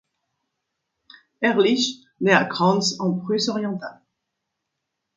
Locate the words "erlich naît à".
1.43-2.43